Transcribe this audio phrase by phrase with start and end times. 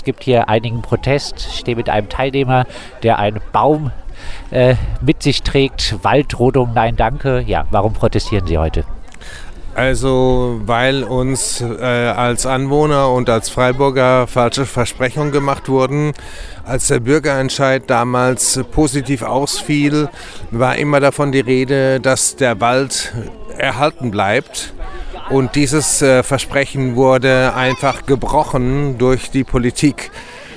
[0.00, 1.46] Es gibt hier einigen Protest.
[1.50, 2.64] Ich stehe mit einem Teilnehmer,
[3.02, 3.92] der einen Baum
[4.50, 6.02] äh, mit sich trägt.
[6.02, 7.44] Waldrodung, nein, danke.
[7.46, 8.84] Ja, warum protestieren Sie heute?
[9.74, 16.12] Also, weil uns äh, als Anwohner und als Freiburger falsche Versprechungen gemacht wurden.
[16.64, 20.08] Als der Bürgerentscheid damals positiv ausfiel,
[20.50, 23.12] war immer davon die Rede, dass der Wald
[23.58, 24.72] erhalten bleibt.
[25.30, 30.10] Und dieses äh, Versprechen wurde einfach gebrochen durch die Politik.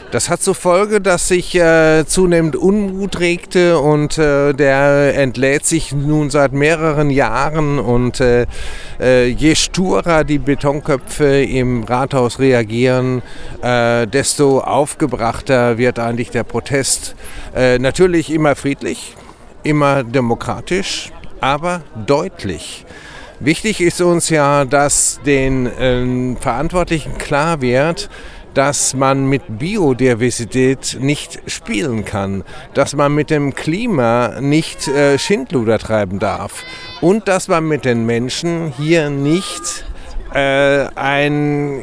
[0.09, 5.91] Das hat zur Folge, dass sich äh, zunehmend Unmut regte und äh, der entlädt sich
[5.91, 8.45] nun seit mehreren Jahren und äh,
[8.99, 13.23] äh je sturer die Betonköpfe im Rathaus reagieren,
[13.61, 17.15] äh, desto aufgebrachter wird eigentlich der Protest.
[17.55, 19.15] Natürlich immer friedlich,
[19.63, 21.11] immer demokratisch,
[21.41, 22.85] aber deutlich.
[23.39, 28.09] Wichtig ist uns ja, dass den ähm, Verantwortlichen klar wird,
[28.53, 35.79] dass man mit Biodiversität nicht spielen kann, dass man mit dem Klima nicht äh, Schindluder
[35.79, 36.63] treiben darf
[37.01, 39.85] und dass man mit den Menschen hier nicht
[40.33, 41.81] äh, ein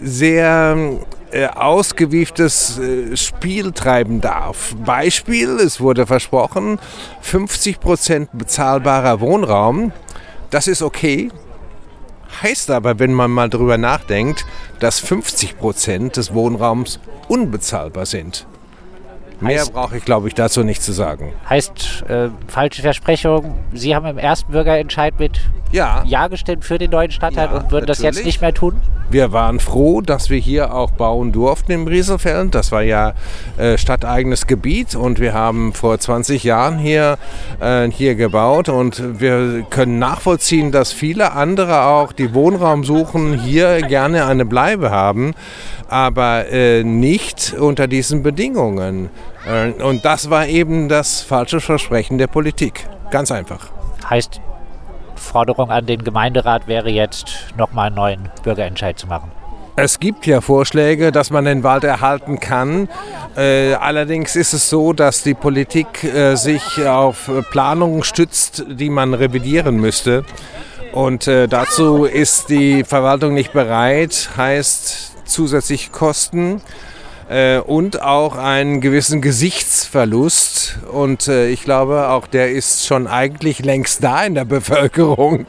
[0.00, 0.76] sehr
[1.32, 4.74] äh, ausgewieftes äh, Spiel treiben darf.
[4.84, 6.78] Beispiel, es wurde versprochen,
[7.22, 9.92] 50 Prozent bezahlbarer Wohnraum.
[10.52, 11.30] Das ist okay,
[12.40, 14.46] Heißt aber, wenn man mal drüber nachdenkt,
[14.80, 18.46] dass 50 Prozent des Wohnraums unbezahlbar sind.
[19.40, 21.32] Mehr brauche ich, glaube ich, dazu nicht zu sagen.
[21.48, 25.40] Heißt, äh, falsche Versprechung, Sie haben im ersten Bürgerentscheid mit
[25.72, 28.80] ja, ja gestimmt für den neuen Stadtteil ja, und würden das jetzt nicht mehr tun?
[29.10, 32.54] Wir waren froh, dass wir hier auch bauen durften im Rieselfeld.
[32.54, 33.12] Das war ja
[33.58, 37.18] äh, stadteigenes Gebiet und wir haben vor 20 Jahren hier,
[37.60, 43.82] äh, hier gebaut und wir können nachvollziehen, dass viele andere auch, die Wohnraum suchen, hier
[43.82, 45.34] gerne eine Bleibe haben,
[45.88, 49.10] aber äh, nicht unter diesen Bedingungen.
[49.46, 52.86] Äh, und das war eben das falsche Versprechen der Politik.
[53.10, 53.70] Ganz einfach.
[54.08, 54.40] Heißt,
[55.22, 59.30] Forderung an den Gemeinderat wäre jetzt, nochmal einen neuen Bürgerentscheid zu machen.
[59.74, 62.90] Es gibt ja Vorschläge, dass man den Wald erhalten kann.
[63.36, 69.14] Äh, allerdings ist es so, dass die Politik äh, sich auf Planungen stützt, die man
[69.14, 70.24] revidieren müsste.
[70.92, 76.60] Und äh, dazu ist die Verwaltung nicht bereit, heißt zusätzliche Kosten
[77.28, 80.78] äh, und auch einen gewissen Gesichtsverlust.
[80.90, 85.46] Und äh, ich glaube, auch der ist schon eigentlich längst da in der Bevölkerung.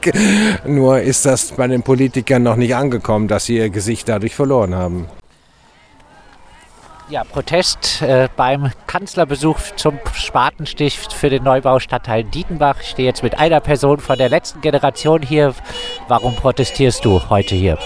[0.66, 4.74] Nur ist das bei den Politikern noch nicht angekommen, dass sie ihr Gesicht dadurch verloren
[4.74, 5.06] haben.
[7.10, 12.80] Ja, Protest äh, beim Kanzlerbesuch zum Spatenstift für den Neubau Stadtteil Dietenbach.
[12.80, 15.54] Ich stehe jetzt mit einer Person von der letzten Generation hier.
[16.08, 17.78] Warum protestierst du heute hier?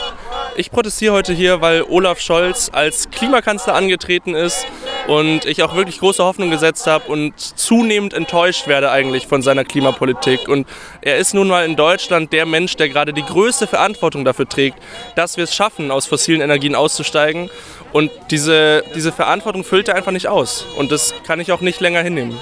[0.59, 4.67] Ich protestiere heute hier, weil Olaf Scholz als Klimakanzler angetreten ist
[5.07, 9.63] und ich auch wirklich große Hoffnung gesetzt habe und zunehmend enttäuscht werde eigentlich von seiner
[9.63, 10.49] Klimapolitik.
[10.49, 10.67] Und
[11.01, 14.81] er ist nun mal in Deutschland der Mensch, der gerade die größte Verantwortung dafür trägt,
[15.15, 17.51] dass wir es schaffen, aus fossilen Energien auszusteigen.
[17.93, 20.67] Und diese, diese Verantwortung füllt er einfach nicht aus.
[20.77, 22.37] Und das kann ich auch nicht länger hinnehmen.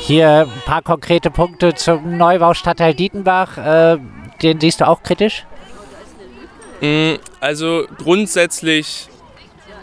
[0.00, 3.56] Hier ein paar konkrete Punkte zum Neubau Stadtteil Dietenbach.
[3.56, 3.98] Äh,
[4.42, 5.46] den siehst du auch kritisch?
[6.82, 9.08] Mm, also grundsätzlich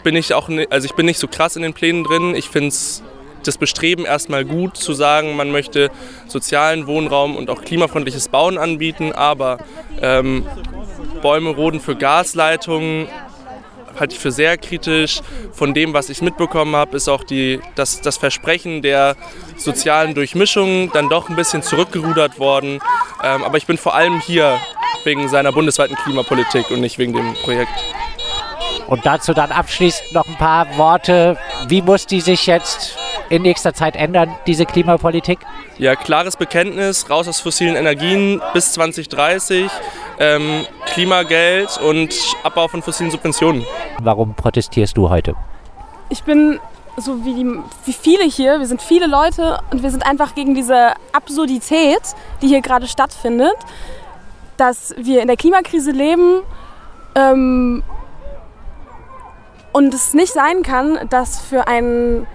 [0.04, 2.34] bin ich auch, also ich bin nicht so krass in den Plänen drin.
[2.34, 2.74] Ich finde
[3.42, 5.90] das Bestreben erstmal gut zu sagen, man möchte
[6.28, 9.58] sozialen Wohnraum und auch klimafreundliches Bauen anbieten, aber
[10.02, 10.46] ähm,
[11.22, 13.08] Bäume roden für Gasleitungen
[13.98, 15.20] halte ich für sehr kritisch.
[15.52, 19.16] Von dem, was ich mitbekommen habe, ist auch die, das, das Versprechen der
[19.56, 22.80] sozialen Durchmischung dann doch ein bisschen zurückgerudert worden.
[23.22, 24.58] Ähm, aber ich bin vor allem hier
[25.04, 27.72] wegen seiner bundesweiten Klimapolitik und nicht wegen dem Projekt.
[28.86, 31.38] Und dazu dann abschließend noch ein paar Worte.
[31.68, 32.96] Wie muss die sich jetzt
[33.28, 35.38] in nächster Zeit ändern, diese Klimapolitik?
[35.78, 39.70] Ja, klares Bekenntnis, raus aus fossilen Energien bis 2030,
[40.18, 43.64] ähm, Klimageld und Abbau von fossilen Subventionen.
[44.00, 45.34] Warum protestierst du heute?
[46.08, 46.58] Ich bin
[46.96, 47.46] so wie, die,
[47.84, 52.02] wie viele hier, wir sind viele Leute und wir sind einfach gegen diese Absurdität,
[52.42, 53.54] die hier gerade stattfindet
[54.60, 56.42] dass wir in der Klimakrise leben
[57.14, 57.82] ähm,
[59.72, 62.26] und es nicht sein kann, dass für ein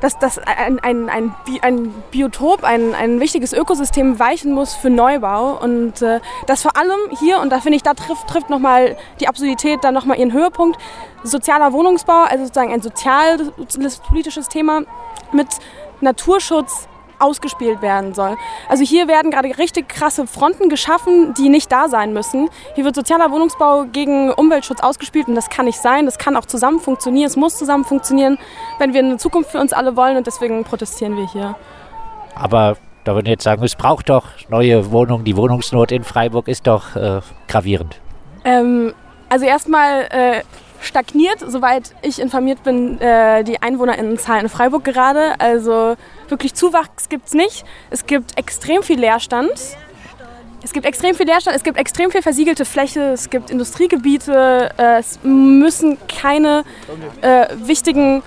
[0.00, 5.58] dass, dass ein, ein, ein, ein Biotop, ein, ein wichtiges Ökosystem weichen muss für Neubau.
[5.58, 9.28] Und äh, das vor allem hier, und da finde ich, da trifft, trifft nochmal die
[9.28, 10.78] Absurdität dann nochmal ihren Höhepunkt,
[11.22, 14.82] sozialer Wohnungsbau, also sozusagen ein soziales politisches Thema
[15.32, 15.48] mit
[16.02, 16.86] Naturschutz
[17.18, 18.36] ausgespielt werden soll.
[18.68, 22.48] Also hier werden gerade richtig krasse Fronten geschaffen, die nicht da sein müssen.
[22.74, 26.06] Hier wird sozialer Wohnungsbau gegen Umweltschutz ausgespielt und das kann nicht sein.
[26.06, 27.26] Das kann auch zusammen funktionieren.
[27.26, 28.38] Es muss zusammen funktionieren,
[28.78, 31.56] wenn wir eine Zukunft für uns alle wollen und deswegen protestieren wir hier.
[32.34, 35.24] Aber da würde ich jetzt sagen, es braucht doch neue Wohnungen.
[35.24, 38.00] Die Wohnungsnot in Freiburg ist doch äh, gravierend.
[38.44, 38.94] Ähm,
[39.28, 40.42] also erstmal äh,
[40.84, 45.38] stagniert, soweit ich informiert bin, äh, die EinwohnerInnenzahl in Freiburg gerade.
[45.38, 45.96] Also
[46.28, 47.64] wirklich Zuwachs gibt es nicht.
[47.90, 49.50] Es gibt extrem viel Leerstand.
[50.62, 54.98] Es gibt extrem viel Leerstand, es gibt extrem viel versiegelte Fläche, es gibt Industriegebiete, äh,
[54.98, 56.64] es müssen keine
[57.20, 58.22] äh, wichtigen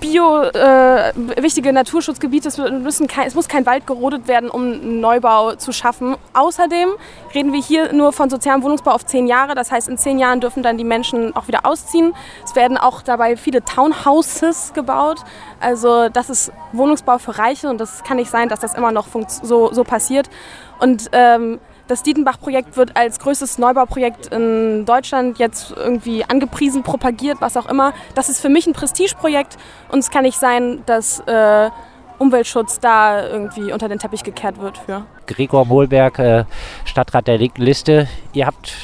[0.00, 5.00] Bio, äh, wichtige Naturschutzgebiete, es, müssen kein, es muss kein Wald gerodet werden, um einen
[5.00, 6.16] Neubau zu schaffen.
[6.34, 6.90] Außerdem
[7.34, 9.54] reden wir hier nur von sozialem Wohnungsbau auf zehn Jahre.
[9.54, 12.14] Das heißt, in zehn Jahren dürfen dann die Menschen auch wieder ausziehen.
[12.44, 15.18] Es werden auch dabei viele Townhouses gebaut.
[15.60, 19.06] Also das ist Wohnungsbau für Reiche und das kann nicht sein, dass das immer noch
[19.42, 20.28] so, so passiert.
[20.78, 21.58] Und ähm,
[21.88, 27.94] das Dietenbach-Projekt wird als größtes Neubauprojekt in Deutschland jetzt irgendwie angepriesen, propagiert, was auch immer.
[28.14, 29.56] Das ist für mich ein Prestigeprojekt
[29.90, 31.70] und es kann nicht sein, dass äh,
[32.18, 35.06] Umweltschutz da irgendwie unter den Teppich gekehrt wird für.
[35.26, 36.44] Gregor Mohlberg, äh,
[36.84, 38.06] Stadtrat der linken Liste.
[38.34, 38.74] Ihr habt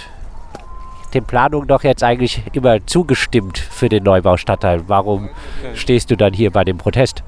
[1.13, 4.89] den Planungen doch jetzt eigentlich immer zugestimmt für den Neubaustadtteil.
[4.89, 5.29] Warum
[5.75, 7.23] stehst du dann hier bei dem Protest?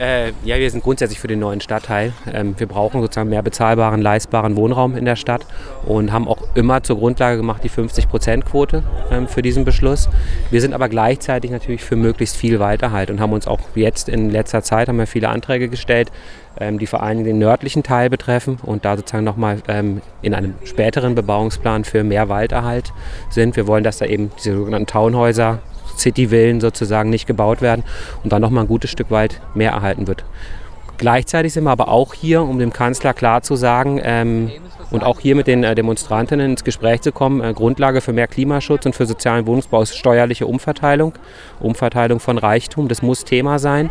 [0.00, 2.14] Äh, ja, wir sind grundsätzlich für den neuen Stadtteil.
[2.32, 5.44] Ähm, wir brauchen sozusagen mehr bezahlbaren, leistbaren Wohnraum in der Stadt
[5.84, 10.08] und haben auch immer zur Grundlage gemacht die 50-Prozent-Quote ähm, für diesen Beschluss.
[10.50, 14.30] Wir sind aber gleichzeitig natürlich für möglichst viel Weiterhalt und haben uns auch jetzt in
[14.30, 16.10] letzter Zeit haben wir viele Anträge gestellt,
[16.58, 20.54] ähm, die vor allem den nördlichen Teil betreffen und da sozusagen nochmal ähm, in einem
[20.64, 22.94] späteren Bebauungsplan für mehr Walderhalt
[23.28, 23.54] sind.
[23.54, 25.58] Wir wollen, dass da eben diese sogenannten Townhäuser
[26.00, 27.84] City-Villen sozusagen nicht gebaut werden
[28.24, 30.24] und dann nochmal ein gutes Stück weit mehr erhalten wird.
[31.00, 34.50] Gleichzeitig sind wir aber auch hier, um dem Kanzler klar zu sagen ähm,
[34.90, 38.26] und auch hier mit den äh, Demonstrantinnen ins Gespräch zu kommen, äh, Grundlage für mehr
[38.26, 41.14] Klimaschutz und für sozialen Wohnungsbau ist steuerliche Umverteilung,
[41.58, 43.88] Umverteilung von Reichtum, das muss Thema sein.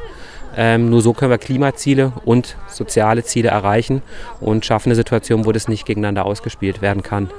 [0.56, 4.04] Ähm, nur so können wir Klimaziele und soziale Ziele erreichen
[4.40, 7.32] und schaffen eine Situation, wo das nicht gegeneinander ausgespielt werden kann.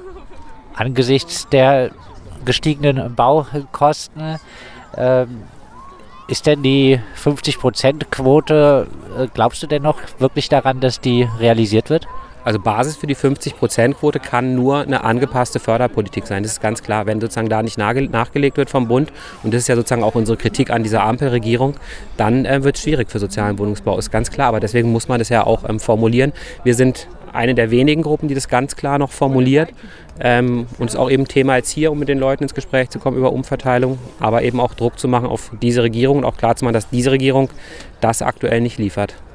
[0.74, 1.90] Angesichts der
[2.44, 4.38] gestiegenen Baukosten.
[4.96, 5.42] Ähm,
[6.28, 8.86] ist denn die 50%-Quote,
[9.18, 12.06] äh, glaubst du denn noch wirklich daran, dass die realisiert wird?
[12.44, 16.42] Also Basis für die 50-Prozent-Quote kann nur eine angepasste Förderpolitik sein.
[16.42, 17.06] Das ist ganz klar.
[17.06, 20.38] Wenn sozusagen da nicht nachgelegt wird vom Bund, und das ist ja sozusagen auch unsere
[20.38, 21.74] Kritik an dieser Ampelregierung,
[22.16, 24.48] dann äh, wird es schwierig für sozialen Wohnungsbau, ist ganz klar.
[24.48, 26.32] Aber deswegen muss man das ja auch ähm, formulieren.
[26.64, 29.70] Wir sind eine der wenigen Gruppen, die das ganz klar noch formuliert.
[30.20, 32.90] Ähm, und es ist auch eben Thema jetzt hier, um mit den Leuten ins Gespräch
[32.90, 36.36] zu kommen über Umverteilung, aber eben auch Druck zu machen auf diese Regierung und auch
[36.36, 37.50] klar zu machen, dass diese Regierung
[38.00, 39.14] das aktuell nicht liefert.